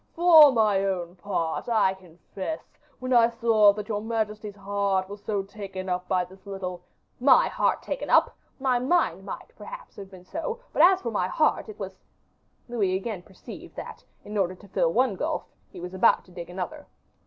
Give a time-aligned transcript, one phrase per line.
[0.15, 2.59] For my own part, I confess,
[2.97, 6.81] when I saw that your majesty's heart was so taken up by this little"
[7.35, 8.29] "My heart taken up!
[8.59, 8.63] I!
[8.79, 11.99] My mind might, perhaps, have been so; but as for my heart, it was"
[12.67, 16.49] Louis again perceived that, in order to fill one gulf, he was about to dig
[16.49, 16.87] another.